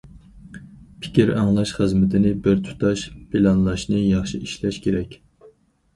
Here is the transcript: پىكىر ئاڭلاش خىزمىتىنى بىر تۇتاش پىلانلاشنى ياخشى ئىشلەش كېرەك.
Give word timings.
پىكىر 1.03 1.31
ئاڭلاش 1.41 1.73
خىزمىتىنى 1.81 2.31
بىر 2.47 2.57
تۇتاش 2.69 3.05
پىلانلاشنى 3.35 4.03
ياخشى 4.07 4.45
ئىشلەش 4.49 4.85
كېرەك. 4.87 5.19